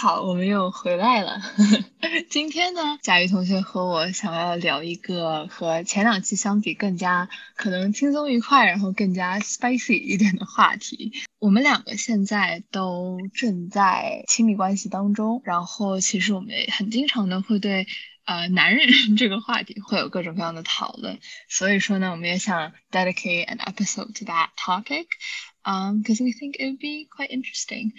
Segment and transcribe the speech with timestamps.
[0.00, 1.42] 好，我们又回来了。
[2.30, 11.12] 今天呢，佳宇同学和我想要聊一个和前两期相比更加可能轻松愉快，然后更加 spicy 一点的话题。
[11.40, 17.88] 我们两个现在都正在亲密关系当中，然后其实我们也很经常的会对
[18.24, 18.86] 呃男人
[19.18, 21.18] 这个话题会有各种各样的讨论。
[21.48, 25.06] 所以说呢，我们也想 dedicate an episode to that topic,
[25.64, 27.94] um, because we think it would be quite interesting.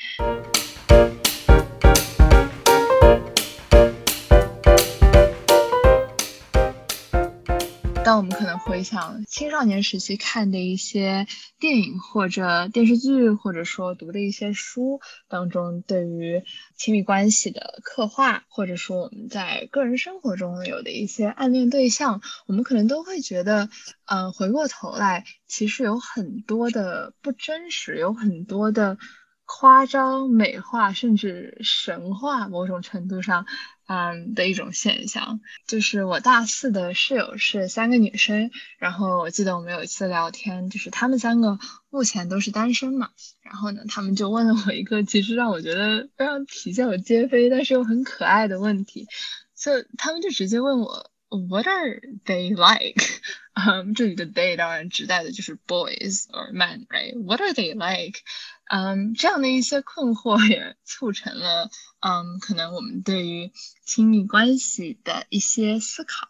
[8.10, 11.28] 当我们可能回想青少年时期看的一些
[11.60, 16.44] 电影或者电视剧，或者说读的一些书当中，对于
[16.76, 23.70] 亲密关系的刻画，或者说我们在个人生活中有的一些暗恋对象，我们可能都会觉得，
[24.06, 28.98] 嗯，回过头来，其实有很多的不真实，有很多的
[29.46, 33.46] 夸张、美化，甚至神话，某种程度上。
[33.90, 41.58] 嗯的一种现象，就是我大四的室友是三个女生，然后我记得我们有一次聊天，就是她们三个
[41.90, 43.10] 目前都是单身嘛，
[43.42, 49.08] 然后呢，她们就问了我一个其实让我觉得非常啼笑皆非，但是又很可爱的问题，
[49.56, 51.10] 就她们就直接问我。
[51.32, 53.04] What are they like？
[53.54, 58.22] 嗯，这里的 they 当然指代的就是 boys or men，right？What are they like？
[58.70, 63.52] 嗯，这样的一些困惑也促成了，嗯，可能我们对于
[63.86, 66.28] 亲密关系的一些思考。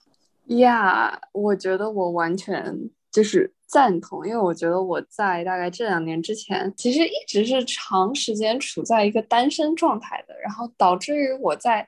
[0.48, 11.86] Yeah，我觉得我完全就是赞同，因为我觉得我在大概这两年之前，其实一直是长时间处在一个单身状态的，然后导致于我在。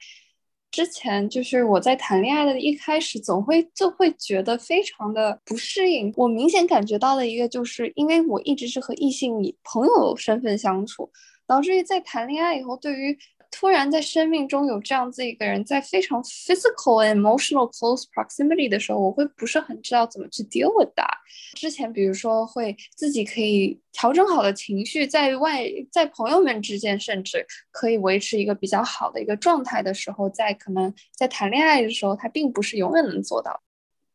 [0.72, 6.12] 之前就是我在谈恋爱的一开始，总会就会觉得非常的不适应。
[6.16, 11.12] 我明显感觉到了一个，就是因为我一直是和异性以朋友身份相处，
[11.46, 13.18] 导致于在谈恋爱以后，对于。
[13.52, 21.12] 突然在生命中有这样子一个人，在非常 physical and emotional close proximity 的时候，我会不是很知道怎么去 deal with that。
[21.56, 33.62] 之前比如说会自己可以调整好的情绪，在外在朋友们之间，甚至可以维持一个比较好的一个状态的时候，在可能在谈恋爱的时候，他并不是永远能做到。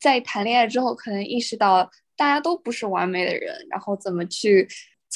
[0.00, 4.66] 在谈恋爱之后，可能意识到大家都不是完美的人，然后怎么去。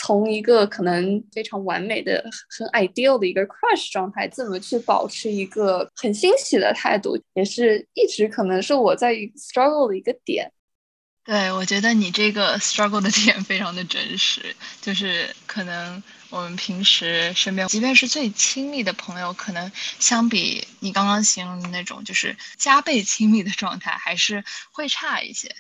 [0.03, 10.51] 从一个可能非常完美的、很 ideal 的一个 crush 状态，怎么去保持一个很欣喜的态度，也是一直可能是我在 struggle 的一个点。
[11.23, 25.55] 对，我觉得你这个 struggle 的点非常的真实，就是可能我们平时身边，即便是最亲密的朋友，可能相比你刚刚形容的那种就是加倍亲密的状态，还是会差一些。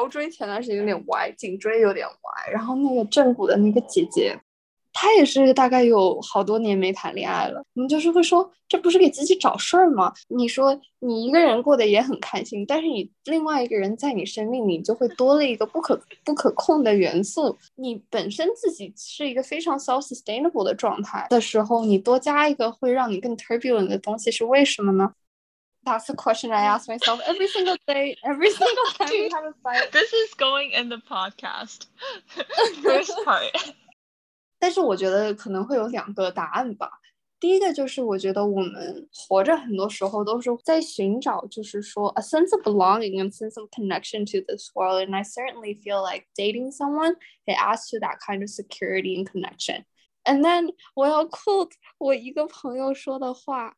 [0.00, 4.34] 腰椎前段时间有点歪，颈椎有点歪，然后那个正骨的那个姐姐，
[4.94, 7.62] 她也是大概有好多年没谈恋爱了。
[7.74, 10.12] 我们就是会说，这不是给自己找事儿吗？
[10.28, 17.58] 你说你一个人过得也很开心，但是你另外一个人在你生命里就会多了一个不可不可控的元素。
[17.74, 25.12] 你本身自己是一个非常 self sustainable 的状态的时候，你多加一个会让你更 turbulent 的东西是为什么呢
[25.83, 29.53] ？That's the question I ask myself every single day, every single time we have a
[29.61, 29.91] fight.
[29.91, 31.85] This is going in the podcast
[32.81, 33.51] first part.
[34.57, 36.89] 但是我觉得可能会有两个答案吧。
[37.39, 45.07] 第一个就是我觉得我们活着很多时候都是在寻找，就是说 a sense of belonging and sense of connection to this world.
[45.07, 47.15] And I certainly feel like dating someone
[47.45, 49.85] it asks you that kind of security and connection.
[50.23, 53.75] And then 我要 quote 我一个朋友说的话。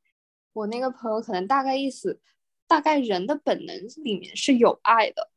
[0.53, 2.19] 我那个朋友可能大概意思，
[2.67, 5.29] 大概人的本能里面是有爱的，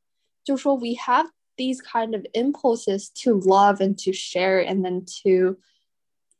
[0.42, 5.60] 就说 we have these kind of impulses to love and to share and then to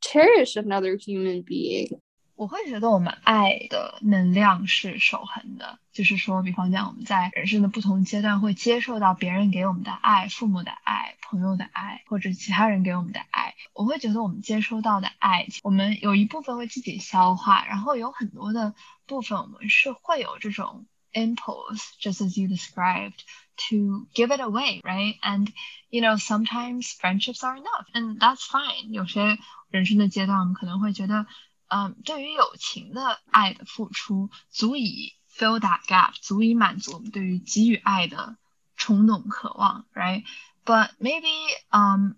[0.01, 1.99] cherish another human being.
[2.36, 13.54] 我会觉得我们爱的能量是守恒的，就是说，比方讲，我们在人生的不同阶段会接受到别人给我们的爱、父母的爱、朋友的爱，或者其他人给我们的爱。
[13.72, 18.74] 我会觉得我们接收到的爱，我们有一部分会自己消化，然后有很多的
[19.06, 25.48] 部分我们是会有这种 impulse，just as you described，to give it away，right？And
[25.88, 28.90] you know sometimes friendships are enough，and that's fine。
[28.90, 29.38] 有些
[29.70, 31.26] 人生的阶段，我们可能会觉得。
[31.68, 38.36] 嗯，对于友情的爱的付出，足以 fill that gap，足以满足我们对于给予爱的
[38.76, 41.26] 冲动渴望，right？But maybe
[41.70, 42.12] um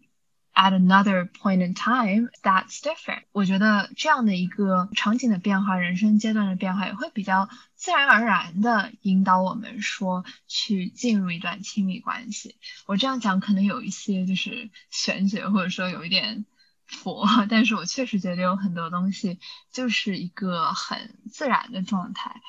[0.55, 3.23] at another point in time that's different。
[3.33, 12.57] 我觉得这样的一个场景的变化，人生阶段的变化，也会比较自然而然的引导我们说去进入一段亲密关系。
[12.87, 16.45] 我这样讲可能有一些就是玄学，或者说有一点
[16.89, 19.39] 佛， 但是我确实觉得有很多东西
[19.71, 22.41] 就是一个很自然的状态。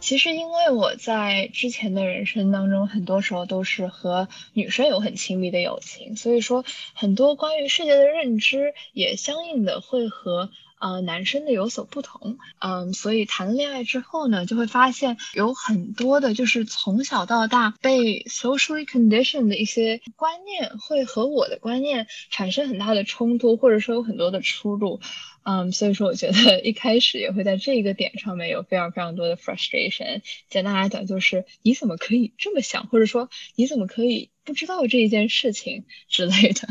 [0.00, 10.50] 其实，因为我在之前的人生当中，很多时候都是和女生有很亲密的友情，所以说很多关于世界的认知也相应的会和
[10.84, 12.36] 呃男生的有所不同。
[12.58, 25.00] 嗯，所以谈了恋爱之后呢，就会发现有很多的，就是从小到大被 socially conditioned 的一些观念，会和我的观念产生很大的冲突，或者说有很多的出入。
[25.46, 30.22] 嗯，所以说我觉得一开始也会在这一个点上面有非常非常多的 frustration。
[30.48, 36.68] 简单来讲，就是你怎么可以这么想，或者说你怎么可以不知道这一件事情之类的。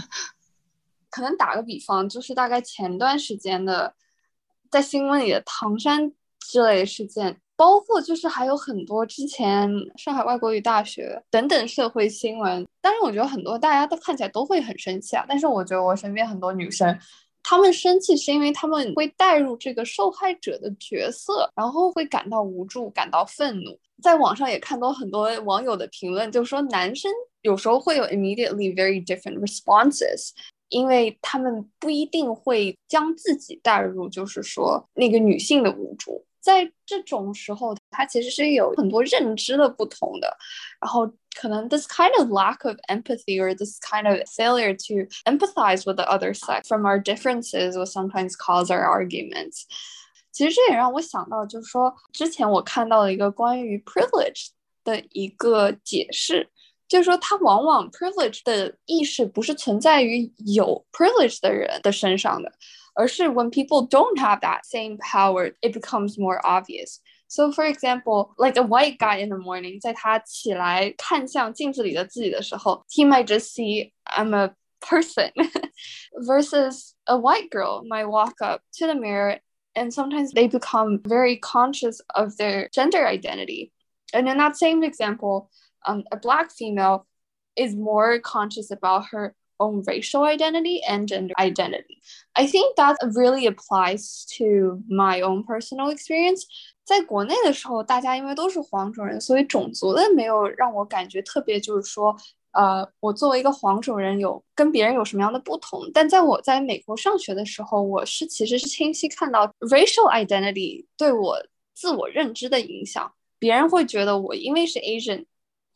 [1.11, 3.93] 可能打个比方，就是大概前段时间的
[4.73, 12.67] 在新闻里的唐山之类事件，包括就是还有很多之前上海外国语大学等等社会新闻。
[12.81, 15.23] 当然，我觉得很多大家都看起来都会很生气啊。
[15.29, 16.97] 但是我觉得我身边很多女生。
[17.43, 23.79] 她们生气是因为他们会带入这个受害者的角色，然后会感到无助、感到愤怒。
[24.01, 27.11] 在网上也看到很多网友的评论，就说男生
[27.41, 30.31] 有时候会有 immediately very different responses，
[30.72, 36.24] 因为他们不一定会将自己带入，就是说那个女性的无助。
[36.40, 40.34] 在这种时候，他其实是有很多认知的不同的，
[40.80, 41.06] 然后
[41.38, 46.04] 可能 this kind of lack of empathy or this kind of failure to empathize with the
[46.04, 49.64] other sex from our differences will sometimes cause our arguments。
[50.32, 54.48] 其实这也让我想到，就是说之前我看到了一个关于 privilege
[54.84, 56.48] 的一个解释，
[56.92, 62.52] 就是说它往往 privilege 的意识不是存在于有 privilege 的人的身上的。
[62.94, 66.98] 而是 when people don't have that same power, it becomes more obvious.
[67.28, 74.56] So for example, like a white guy in the morning，在他起来看向镜子里的自己的时候，he might just see I'm a
[74.80, 75.30] person
[76.26, 79.38] versus a white girl might walk up to the mirror
[79.74, 83.70] and sometimes they become very conscious of their gender identity.
[84.12, 85.50] And in that same example,
[85.86, 87.06] um, a black female
[87.54, 92.00] is more conscious about her own racial identity and gender identity.
[92.34, 96.44] I think that really applies to my own personal experience.
[96.84, 102.16] 在国内的时候，大家因为都是黄种人，所以种族的没有让我感觉特别，就是说，
[102.52, 105.90] 呃，我作为一个黄种人有跟别人有什么样的不同。
[105.92, 111.36] 但在我在美国上学的时候，我是其实是清晰看到 racial identity 对我
[111.74, 113.12] 自我认知的影响。
[113.38, 115.26] 别人会觉得我因为是 Asian，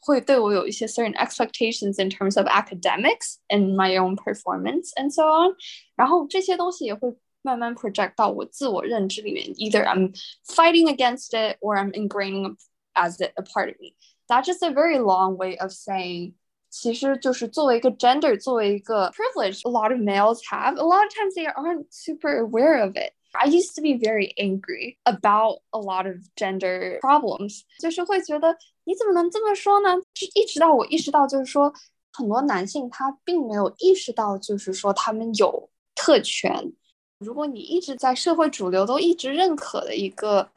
[0.01, 5.55] 会对我有一些 certain expectations in terms of academics and my own performance and so on，
[5.95, 10.15] 然后这些东西也会慢慢 project 到我自我认知里面，either I'm
[10.47, 12.57] fighting against it or I'm ingraining
[12.95, 13.95] as it a part of me.
[14.29, 16.35] That's just a very long way of saying
[16.71, 20.77] 其实就是作为一个 gender，作为一个 privilege，a lot of males have.
[20.79, 23.13] A lot of times they aren't super aware of it.
[23.35, 28.57] I used to be very angry about a lot of gender problems，就是会觉得
[28.88, 29.98] 你怎么能这么说呢？
[30.14, 31.74] 就一直到我意识到，就是说
[32.14, 36.72] 很多男性他并没有意识到，就是说他们有特权。
[37.20, 40.50] 如果你一直在社会主流都一直认可的一个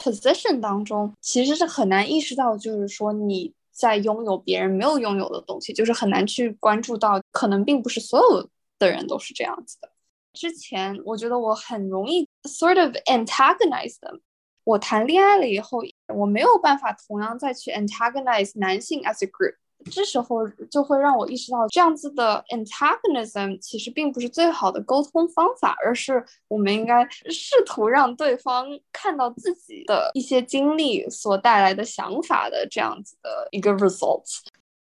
[0.00, 8.48] position 当中，其实是很难意识到，就是说你在拥有别人没有拥有的东西，就是很难去关注到，可能并不是所有
[8.80, 9.88] 的人都是这样子的。
[10.32, 14.18] 之前我觉得我很容易 sort of antagonize them。
[14.64, 19.54] 我谈恋爱了以后，我没有办法同样再去 antagonize 男性 as a group。
[19.90, 34.40] 这时候就会让我意识到，这样子的 antagonism 其实并不是最好的沟通方法，而是我们应该试图让对方看到自己的一些经历所带来的想法的这样子的一个 results。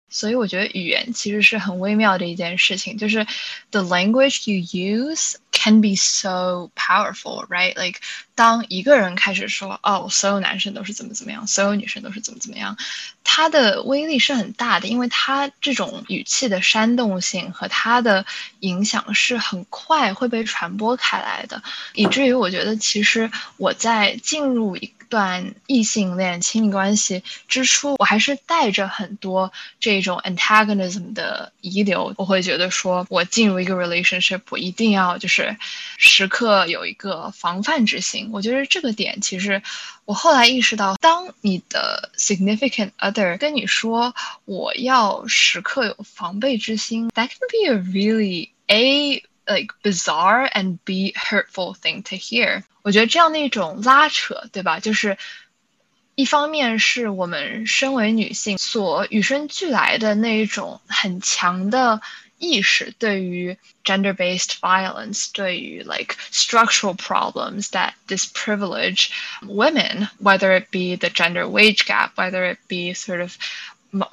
[0.10, 3.26] 所以我觉得语言其实是很微妙的一件事情，就是
[3.72, 7.76] the language you use can be so powerful, right?
[7.76, 8.00] Like
[8.36, 12.78] 当一个人开始说哦，所有男生都是怎么怎么样，所有女生都是怎么怎么样，
[13.24, 18.26] 它的威力是很大的，因为它这种语气的煽动性和它的
[18.60, 21.62] 影响是很快会被传播开来的，
[21.96, 32.14] 以至于我觉得其实我在进入一段异性恋亲密关系之初，我还是带着很多这种 antagonism 的遗留。
[32.18, 35.58] 我会觉得说，我进入一个 relationship，我一定要就是
[35.98, 38.30] 时刻有一个防范之心。
[38.32, 39.62] 我觉得这个点其实，
[40.06, 44.14] 我后来意识到，当你的 significant other 跟你说
[44.46, 52.63] 我要时刻有防备之心，that can be a really a like bizarre and be hurtful thing to hear。
[52.83, 54.81] 我觉得这样的一种拉扯，对吧？
[54.81, 55.17] 就是
[56.15, 62.01] 一方面是我们身为女性所与生俱来的那一种很强的
[62.39, 69.11] 意识，对于 gender-based violence，对于 like structural problems that disprivilege
[69.43, 73.37] women, whether it be the gender wage gap, whether it be sort of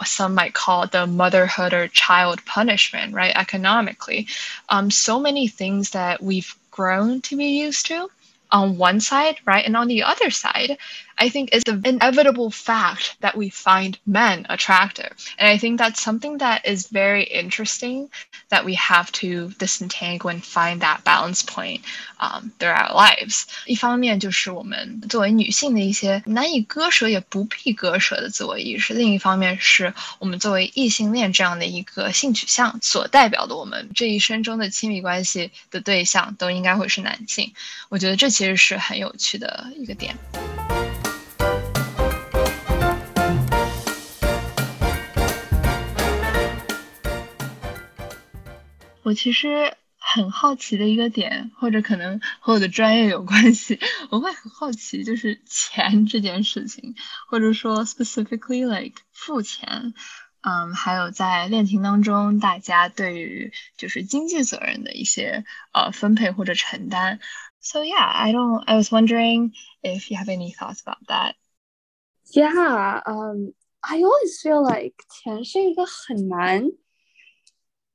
[0.04, 3.34] some might call the motherhood or child punishment, right?
[3.34, 4.28] Economically,
[4.68, 8.08] um, so many things that we've grown to be used to
[8.50, 9.66] on one side, right?
[9.66, 10.78] And on the other side,
[11.21, 15.11] I think is the inevitable fact that we find men attractive.
[15.37, 18.09] And I think that's something that is very interesting
[18.49, 21.81] that we have to disentangle and find that balance point
[22.21, 23.43] um, throughout our lives.
[23.65, 37.53] 一方面就是我们作为女性的一些难以割舍也不必割舍的自我意识，另一方面是我们作为异性恋这样的一个性取向所代表的我们这一生中的亲密关系的对象都应该会是男性。
[37.89, 40.15] 我觉得这其实是很有趣的一个点。
[49.04, 53.78] 我其实很好奇的一个点，或者可能和我的专业有关系，
[54.10, 56.94] 我会很好奇，就是钱这件事情，
[57.28, 59.92] 或者说 specifically like 付钱，
[60.40, 67.20] 嗯，还有在恋情当中，大家对于就是经济责任的一些呃分配或者承担。
[67.60, 68.62] So yeah, I don't.
[68.64, 71.34] I was wondering if you have any thoughts about that.
[72.30, 76.72] Yeah, um, I always feel like 钱是一个很难。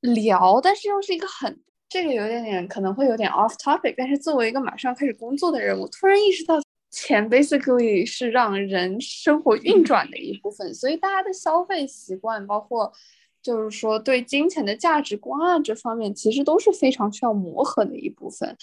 [0.00, 12.92] 聊，但是又是一个很这个有点点可能会有点 off topic，但是作为一个马上开始工作的人，我突然意识到，钱 basically 是让人生活运转的一部分，所以大家的消费习惯，包括
[13.42, 18.56] 就是说对金钱的价值观啊这方面，其实都是非常需要磨合的一部分。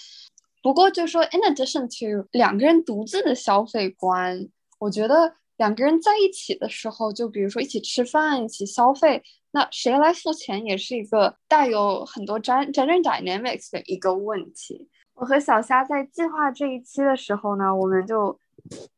[0.62, 9.22] 不过就是说，in addition to 两个人独自的消费观，我觉得两个人在一起的时候，就比如说一起吃饭、一起消费。
[9.50, 14.88] 那谁来付钱也是一个带有很多 gender dynamics 的一个问题。
[15.14, 18.38] 我和小虾在计划这一期的时候呢，我们就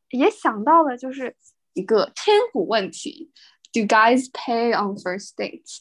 [0.09, 1.35] 也想到了，就是
[1.73, 3.31] 一个千古问题
[3.73, 5.79] ：Do guys pay on first dates？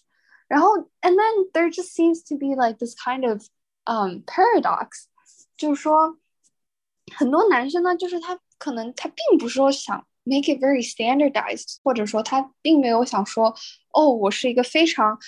[0.48, 3.42] 然后，and then there just seems to be like this kind of
[3.84, 5.04] um paradox，
[5.56, 6.16] 就是说，
[7.14, 10.06] 很多男生呢，就是他可能他并不是说想。
[10.29, 13.55] make it very standardized，或者说他并没有想说，
[13.91, 15.19] 哦，我是一个非常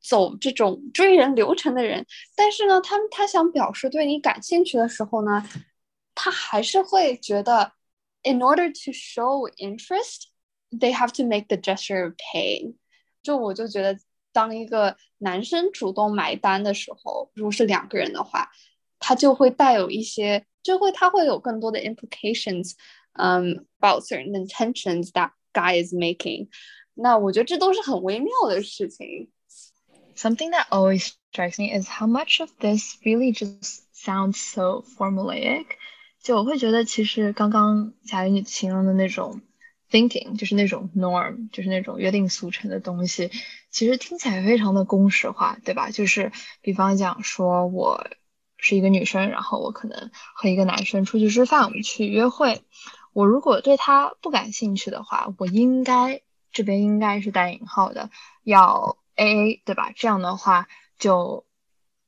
[0.00, 2.06] 走这种追人流程的人。
[2.36, 5.48] 但是呢，他他想表示对你感兴趣的时候呢，
[6.14, 7.72] 他还是会觉得，
[8.22, 12.76] in order to show interest，they have to make the gesture of paying。
[13.22, 13.98] 就我就觉得，
[14.32, 18.50] 当一个男生主动买单的时候，如果是两个人的话，
[18.98, 22.74] 他就会带有一些，就会他会有更多的 implications。
[23.14, 26.48] um about certain intentions that guy is making.
[26.94, 29.30] 那我觉得这都是很微妙的事情。
[30.16, 35.66] Something that always strikes me is how much of this really just sounds so formulaic。
[36.22, 39.42] 就我会觉得，其实刚刚贾云你形容的那种
[39.90, 43.30] thinking，就是那种 norm，就是那种约定俗成的东西，
[43.70, 45.90] 其实听起来非常的公式化，对吧？
[45.90, 48.08] 就是比方讲说，我
[48.56, 52.62] 是一个女生，然后我可能和一个男生出去吃饭，我们去约会。
[53.11, 58.09] 我如果对他不感兴趣的话，我应该这边应该是带引号的，
[58.43, 59.91] 要 A A 对吧？
[59.95, 61.45] 这样的话就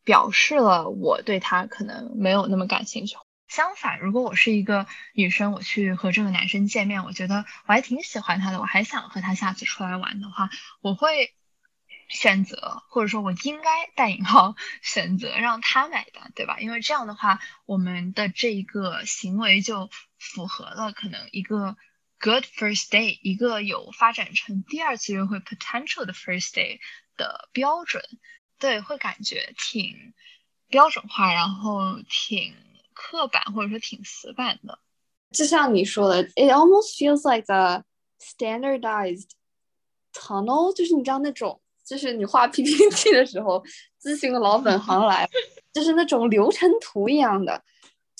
[0.03, 3.17] 表示了我对他可能没有那么感兴趣。
[3.47, 10.49] 相反，如果我是一个女生，我去和这个男生见面，我觉得我还挺喜欢他的，我还想和他下次出来玩的话，
[10.81, 11.33] 我会
[12.07, 16.59] 选择或者说我应该带引号选择让他买单，对吧？
[16.59, 19.89] 因为这样的话，我们的这个行为就。
[20.21, 21.75] 符合了可能一个
[22.19, 26.79] good first day，一个有发展成第二次约会 potential 的 first day
[27.17, 28.03] 的标准，
[28.59, 30.13] 对，会感觉挺
[30.67, 32.53] 标准化，然后挺
[32.93, 34.77] 刻板或者说挺死板的。
[35.31, 37.83] 就像你说的，it almost feels like a
[38.19, 39.29] standardized
[40.13, 43.63] tunnel，就是你知道那种，就是你画 PPT 的时候，
[43.99, 45.27] 咨询的老本行来，
[45.73, 47.63] 就是那种流程图一样的。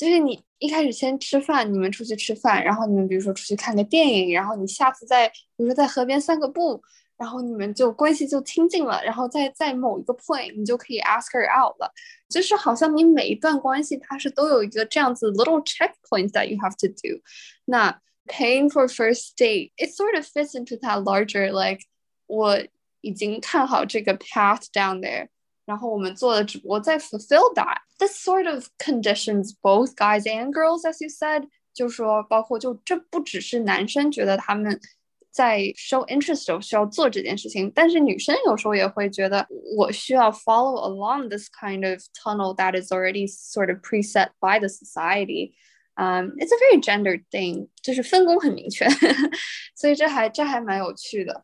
[0.02, 6.82] 就是你一开始先吃饭，你们出去吃饭，然后你们比如说出去看个电影，然后你下次再比如说在河边散个步，
[7.18, 11.94] 然后你们就关系就亲近了，然后在在某一个 point 你就可以 ask her out 了，
[12.28, 17.22] 就是好像你每一段关系它是都有一个这样子 little checkpoints that you have to do。
[17.66, 21.82] 那 paying for first date it sort of fits into that larger like
[22.26, 22.60] 我
[23.02, 25.28] 已经看好这个 path down there。
[25.71, 27.79] 然后我们做的只不过在 fulfill that.
[27.99, 31.49] This sort of conditions both guys and girls, as you said.
[31.75, 34.81] 就说包括就这不只是男生觉得他们
[35.31, 39.47] 在 show interest 时候需要做这件事情，但是女生有时候也会觉得
[39.77, 45.53] 我需要 follow along this kind of tunnel that is already sort of preset by the society.
[46.01, 48.87] Um, it's a very gendered thing，就是分工很明确，
[49.75, 51.43] 所以这还这还蛮有趣的。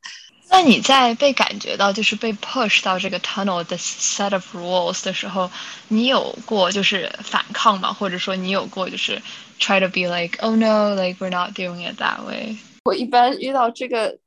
[0.50, 5.50] 那你在被感觉到就是被 push 到这个 tunnel 的 set of rules 的时候，
[5.88, 7.94] 你有过就是反抗吗？
[7.94, 9.22] 或者说你有过就是
[9.58, 12.58] try to be like oh no like we're not doing it that way？
[12.84, 14.18] 我一般遇到这个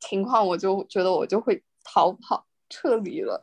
[0.00, 3.42] 情况，我就觉得我就会逃跑撤离了。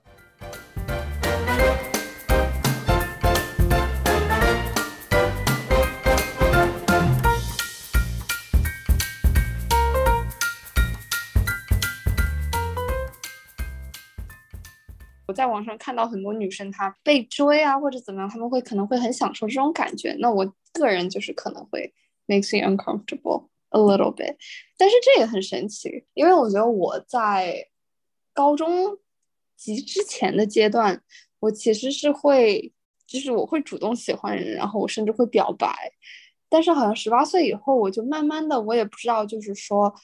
[15.32, 20.14] 在网上看到很多女生，她被追啊，或者怎么样，他们会可能会很享受这种感觉。
[20.20, 21.92] 那我个人就是可能会
[22.26, 24.36] makes me uncomfortable a little bit。
[24.76, 27.68] 但是这也很神奇，因为我觉得我在
[28.32, 28.98] 高中
[29.56, 31.02] 及之前的阶段，
[31.40, 32.72] 我其实是会，
[33.06, 35.92] 就是我会主动喜欢人，然后我甚至会表白。
[36.48, 39.94] 但是好像十八岁以后，我就慢慢的，我也不知道，就是说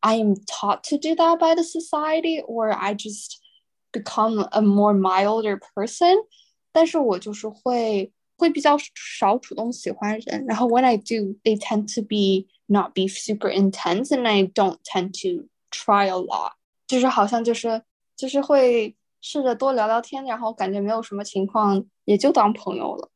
[0.00, 3.36] ，I am taught to do that by the society, or I just
[3.93, 6.15] become a more milder person，
[6.71, 15.11] 但是我就是会会比较少主动喜欢人，然后 when I do, they tend to be not be super intense, and I don't tend
[15.21, 16.53] to try a lot，
[16.87, 17.81] 就是好像就是
[18.15, 23.09] 就是会试着多聊聊天，然后感觉没有什么情况，也就当朋友了。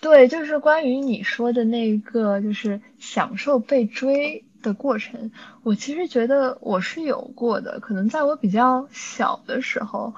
[0.00, 4.44] 对，就是关于你说的那个，就是享受被追。
[4.61, 5.31] 的过程，
[5.63, 10.13] 我其实觉得我是有过的，可能在我比较小的时候，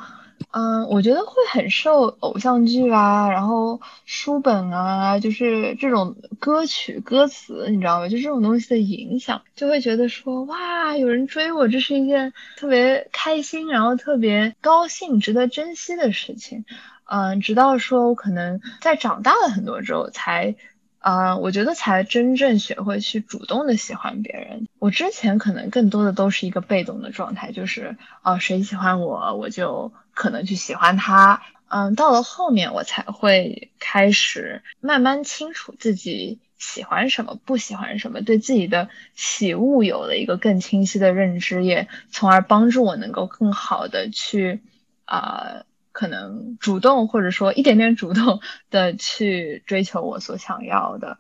[0.52, 8.10] 嗯，我觉得会很受偶像剧啊，然后书本啊，就是这种歌曲歌词，你知道吗？
[8.10, 16.66] 就这种东西的影响，就会觉得说，哇，有人追我，这是一件特别开心，然后特别高兴、值得珍惜的事情。
[17.06, 20.56] 嗯，直到说我可能在长大了很多之后才。
[21.02, 24.68] 啊，我觉得才真正学会去主动的喜欢别人。
[24.78, 31.42] 我之前可能更多的都是一个被动的状态，就是啊，谁喜欢我，我就可能去喜欢他。
[31.70, 44.62] 嗯，到了后面我才会开始慢慢清楚自己喜欢什么，不喜欢什么，对自己的喜恶有了一个更清晰的认知，也从而帮助我能够更好的去
[45.06, 45.64] 啊。
[46.02, 48.40] 可能主动或者说一点点主动
[48.72, 51.20] 的去追求我所想要的，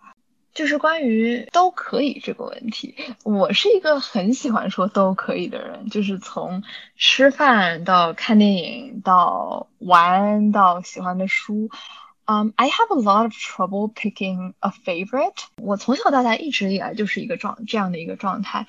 [0.55, 2.95] 就是关于都可以这个问题。
[3.23, 6.63] 我是一个很喜欢说都可以的人，就是从
[6.95, 11.69] 吃饭到看电影到玩到喜欢的书。
[12.25, 15.43] 嗯，I have a lot of trouble picking a favorite。
[15.57, 18.65] 我从小到大一直以来就是一个状这样的一个状态。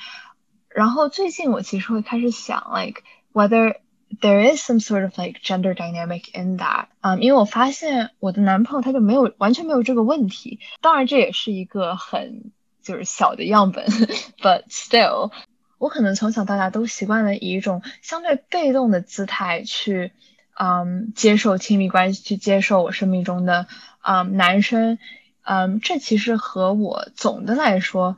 [0.68, 3.00] 然后最近我其实会开始想，like
[3.32, 3.76] whether
[4.20, 13.86] there is some sort of like gender dynamic in that，嗯，因为我发现我的男朋友他就没有完全没有这个问题，当然这也是一个很就是小的样本，
[14.42, 15.32] but still，
[15.78, 20.12] 我可能从小到大都习惯了以一种相对被动的姿态去，
[20.58, 23.66] 嗯，接受亲密关系，去接受我生命中的
[24.02, 24.98] 嗯男生，
[25.42, 28.16] 嗯，这其实和我总的来说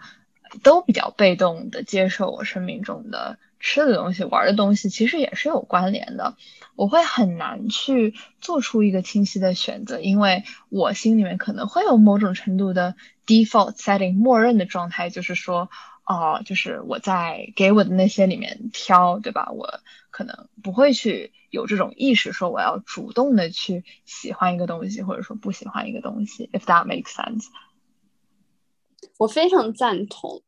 [0.62, 3.38] 都比较被动的接受我生命中的。
[3.66, 6.36] 吃的东西、玩的东西其实也是有关联的，
[6.76, 12.94] 我会很难去做出一个清晰的选择，因为我心里面可能会有某种程度的
[13.26, 15.70] default setting 默认的状态，就是说，
[16.04, 19.50] 哦，就是我在给我的那些里面挑，对吧？
[19.50, 27.46] 我可能不会去有这种意识，说我要主动的去喜欢一个东西，或者说不喜欢一个东西，if that makes sense。
[29.16, 30.42] 我非常赞同，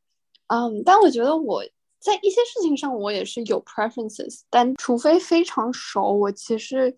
[0.49, 1.65] 嗯，但我觉得我。
[2.07, 6.97] 在一些事情上，我也是有 preferences，但除非非常熟，我其实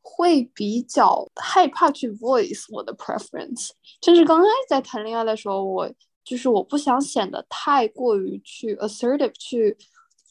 [0.00, 3.72] 会比较害怕去 voice 我的 preference。
[4.00, 5.92] 就是刚刚在谈恋爱的时候，我
[6.24, 9.76] 就是我不想显得太过于去 assertive，去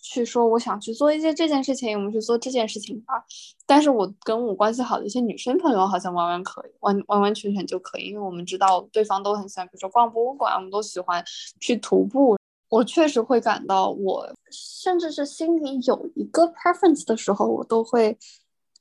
[0.02, 3.24] 去说我想去做一些这件事情，我们去做这件事情吧。
[3.68, 11.24] 但是我跟我关系好的一些女生朋友好像完完可以，完完完全全就可以，因为我们知道对方都很喜欢，比如说逛博物馆，我们都喜欢
[11.60, 12.36] 去徒步。
[12.69, 18.17] 我确实会感到，我甚至是心里有一个 preference 的时候，我都会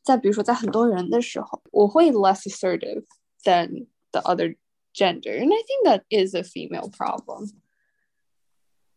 [0.03, 3.03] 在比如说在很多人的时候，我会 less assertive
[3.43, 4.55] than the other
[4.93, 7.49] gender, and I think that is a female problem.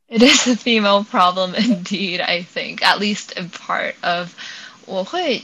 [0.09, 4.35] It is a female problem indeed, I think, at least in part of
[4.85, 5.43] 我会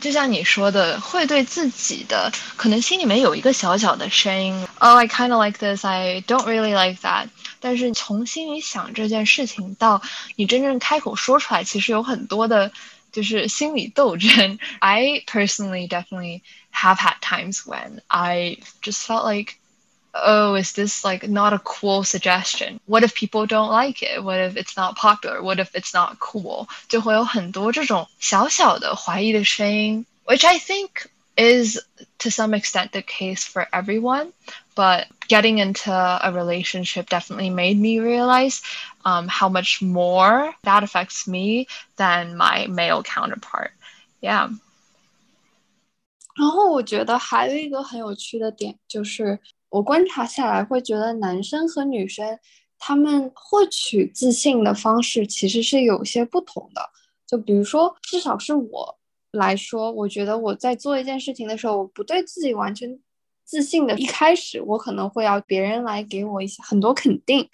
[0.00, 7.28] 就像你说的，会对自己的可能心里面有一个小小的声音，Oh, I kind of like this, I don't really like that。
[7.60, 10.02] 但是从心里想这件事情到
[10.36, 12.72] 你真正开口说出来，其实有很多的，
[13.12, 14.58] 就是心理斗争。
[14.80, 19.54] I personally definitely have had times when I just felt like
[20.18, 22.80] oh, is this like not a cool suggestion?
[22.86, 24.22] What if people don't like it?
[24.22, 25.42] What if it's not popular?
[25.42, 26.68] What if it's not cool?
[26.88, 30.88] 就会有很多这种小小的怀疑的声音，which I think
[31.36, 31.80] is
[32.18, 34.32] to some extent the case for everyone.
[34.74, 38.60] But getting into a relationship definitely made me realize
[39.04, 43.70] um, how much more that affects me than my male counterpart.
[44.20, 44.50] Yeah.
[46.38, 49.38] 然后我觉得还有一个很有趣的点就是，
[49.70, 52.38] 我观察下来会觉得男生和女生
[52.78, 56.90] 他们获取自信的方式其实是有些不同的。
[57.26, 58.98] 就比如说，至少是我
[59.30, 62.98] 来说，我觉得我在做一件事情的时候，我不对自己完全
[63.51, 63.99] 自信的。
[63.99, 67.49] 一开始我可能会要别人来给我一些很多肯定，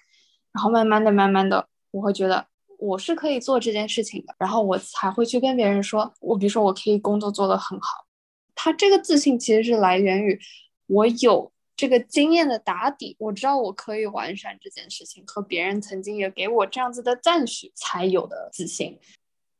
[0.51, 2.45] 然后慢慢的、慢慢的，我会觉得
[2.77, 8.05] 我是可以做这件事情的，然后我才会去跟别人说，我比如说我可以工作做得很好。
[8.53, 10.39] 他这个自信其实是来源于
[10.85, 11.51] 我有。
[11.75, 18.97] 这个经验的打底，我知道我可以完善这件事情，和别人曾经也给我这样子的赞许才有的自信。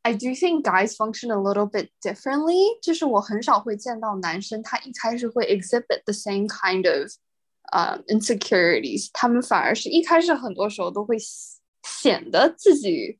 [0.07, 7.09] I do think guys function a little bit differently，就是我很少会见到男生他一开始会 exhibit the same kind of
[7.71, 11.15] 呃 insecurities，他们反而是一开始很多时候都会
[11.83, 13.17] 显得自己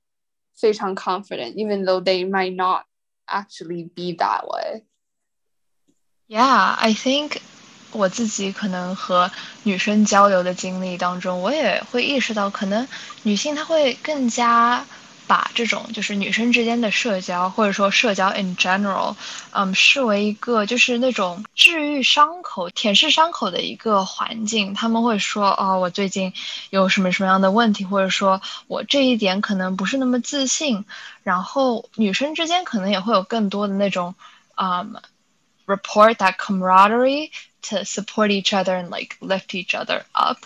[0.56, 2.84] 非常 confident，even though they might not
[3.28, 7.38] actually be that way。Yeah, I think
[7.93, 9.32] 我自己可能和
[9.63, 12.86] 女生交流的经历当中，我也会意识到，可能
[13.24, 14.86] 女性她会更加
[15.28, 19.15] 把这种就是女生之间的社交，或者说社交 in general，
[19.52, 24.74] 嗯，视为一个就是那种治愈伤口、舔舐伤口的一个环境。
[24.74, 26.34] 他们会说，哦，我最近
[26.69, 30.86] 有什么什么样的问题，或者说我这一点可能不是那么自信。
[31.24, 34.15] 然后女生之间可能也会有更多的那种，
[34.56, 34.96] 嗯，
[35.65, 40.39] report that camaraderie。to support each other and like lift each other up.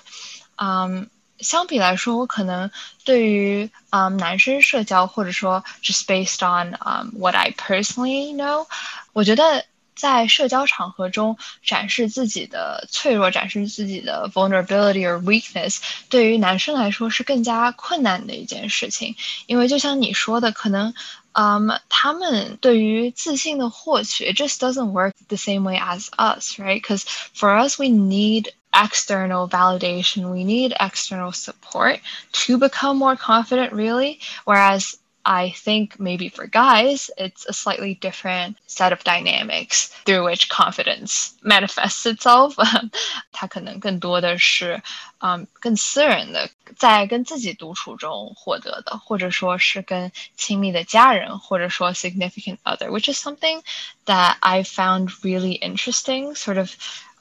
[0.60, 1.08] Um,
[1.42, 2.70] 相比来说，我可能
[3.06, 8.66] 对于嗯、um, 男生社交，或者说 just based on um what I personally know，
[9.14, 20.94] 我觉得在社交场合中展示自己的脆弱，展示自己的 vulnerability or weakness，对于男生来说是更加困难的一件事情，因为就像你说的，可能。
[21.34, 26.82] um, 他们对于自信的获取, it just doesn't work the same way as us, right?
[26.82, 27.04] Because
[27.36, 32.00] for us, we need external validation, we need external support
[32.32, 34.20] to become more confident, really.
[34.46, 40.48] Whereas I think maybe for guys, it's a slightly different set of dynamics through which
[40.48, 42.56] confidence manifests itself.
[43.34, 44.82] 它可能更多的是，
[45.20, 53.62] 嗯，更私人的，在跟自己独处中获得的，或者说是跟亲密的家人，或者说 significant other，which is something
[54.06, 56.72] that I found really interesting, sort of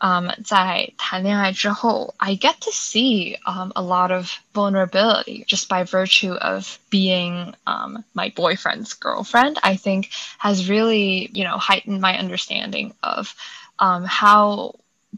[0.01, 6.79] um, 在谈恋爱之后, I get to see um, a lot of vulnerability just by virtue of
[6.91, 9.59] being um, my boyfriend's girlfriend.
[9.63, 13.35] I think has really, you know, heightened my understanding of
[13.79, 14.75] um, how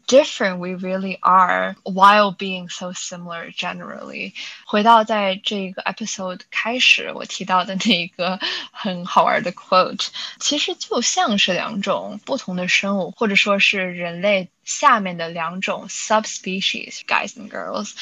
[0.07, 4.33] different we really are while being so similar generally。
[4.65, 8.39] 回到在这个 episode 开始我提到的那个
[8.73, 10.09] 很好玩的 quote，
[10.39, 17.93] 其实就像是两种不同的生物，或者说是人类下面的两种 subspecies，guys and girls。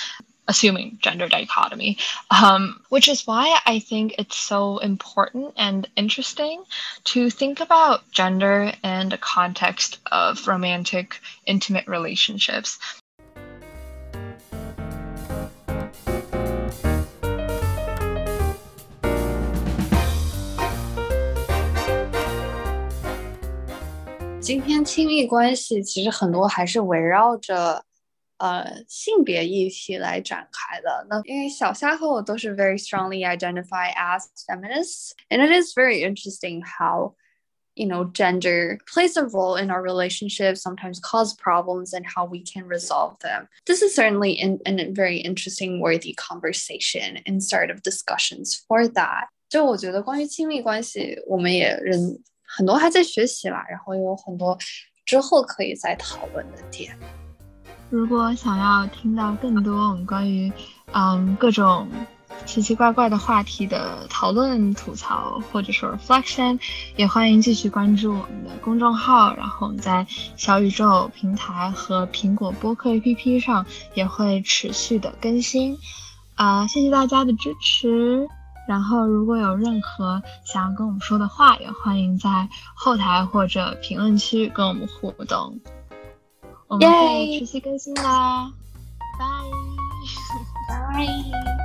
[0.49, 1.99] assuming gender dichotomy,
[2.31, 6.63] um, which is why I think it's so important and interesting
[7.05, 12.79] to think about gender in the context of romantic, intimate relationships.
[24.47, 27.83] 今天亲密关系其实很多还是围绕着
[28.41, 31.07] 呃性别议题来展开的。
[31.09, 37.15] 那因为小夏和我都是 very strongly identify as feminists, and it is very interesting how
[37.75, 42.43] you know gender plays a role in our relationships sometimes cause problems and how we
[42.43, 47.71] can resolve them this is certainly in, in a very interesting worthy conversation and start
[47.71, 54.59] of discussions for that 就我觉得关于亲密关系，我们也人很多还在学习啦，然后有很多
[55.05, 56.99] 之后可以再讨论的点。
[57.92, 60.50] 如果想要听到更多我们关于
[60.94, 61.90] 嗯各种
[62.46, 66.58] 奇奇怪怪的话题的讨论、吐槽或者说 reflection，
[66.96, 69.36] 也欢迎继续关注我们的公众号。
[69.36, 75.78] 然后我们在小宇宙平台和苹果播客 APP 上也会持续的更新。
[76.36, 78.26] 啊，谢谢大家的支持。
[78.70, 85.60] 然后如果有任何想要跟我们说的话，也欢迎在后台或者评论区跟我们互动。
[86.72, 88.50] 我们会持续更新啦，
[89.20, 89.26] 拜。
[90.70, 91.06] 拜。